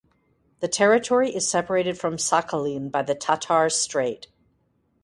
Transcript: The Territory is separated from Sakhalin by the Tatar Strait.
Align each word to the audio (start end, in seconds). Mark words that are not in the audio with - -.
The 0.61 0.67
Territory 0.67 1.29
is 1.29 1.47
separated 1.47 1.95
from 1.95 2.17
Sakhalin 2.17 2.89
by 2.89 3.03
the 3.03 3.13
Tatar 3.13 3.69
Strait. 3.69 4.25